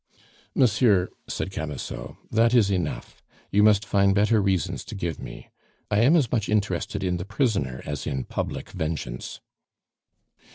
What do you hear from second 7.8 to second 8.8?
as in public